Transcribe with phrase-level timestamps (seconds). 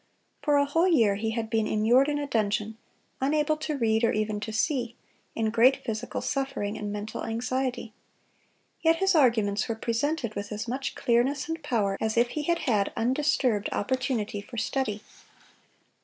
[0.41, 2.75] For a whole year he had been immured in a dungeon,
[3.21, 4.95] unable to read or even to see,
[5.35, 7.93] in great physical suffering and mental anxiety.
[8.81, 12.61] Yet his arguments were presented with as much clearness and power as if he had
[12.65, 15.03] had undisturbed opportunity for study.